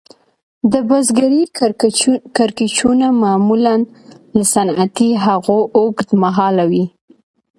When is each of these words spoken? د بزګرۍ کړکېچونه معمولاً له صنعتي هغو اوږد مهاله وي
د 0.71 0.73
بزګرۍ 0.89 1.43
کړکېچونه 2.37 3.05
معمولاً 3.23 3.75
له 4.37 4.43
صنعتي 4.53 5.09
هغو 5.25 5.59
اوږد 5.77 6.09
مهاله 6.23 6.63
وي 6.71 6.85